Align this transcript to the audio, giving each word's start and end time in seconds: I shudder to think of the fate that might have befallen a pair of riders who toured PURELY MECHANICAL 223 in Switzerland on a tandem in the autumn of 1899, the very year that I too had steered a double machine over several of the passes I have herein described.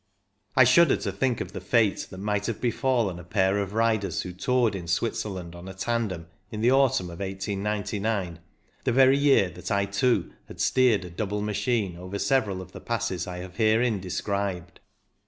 I 0.55 0.63
shudder 0.63 0.97
to 0.97 1.11
think 1.11 1.41
of 1.41 1.51
the 1.53 1.61
fate 1.61 2.07
that 2.09 2.17
might 2.17 2.47
have 2.47 2.59
befallen 2.59 3.19
a 3.19 3.23
pair 3.23 3.59
of 3.59 3.73
riders 3.73 4.23
who 4.23 4.31
toured 4.33 4.73
PURELY 4.73 4.81
MECHANICAL 4.85 5.09
223 5.11 5.37
in 5.37 5.47
Switzerland 5.51 5.55
on 5.55 5.67
a 5.67 5.77
tandem 5.77 6.27
in 6.49 6.61
the 6.61 6.71
autumn 6.71 7.11
of 7.11 7.19
1899, 7.19 8.39
the 8.83 8.91
very 8.91 9.15
year 9.19 9.51
that 9.51 9.69
I 9.69 9.85
too 9.85 10.33
had 10.47 10.59
steered 10.59 11.05
a 11.05 11.11
double 11.11 11.43
machine 11.43 11.97
over 11.97 12.17
several 12.17 12.63
of 12.63 12.71
the 12.71 12.81
passes 12.81 13.27
I 13.27 13.37
have 13.45 13.57
herein 13.57 13.99
described. 13.99 14.79